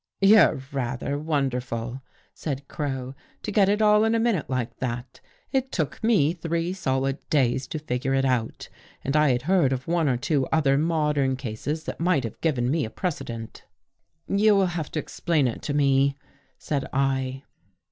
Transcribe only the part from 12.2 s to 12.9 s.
have given me a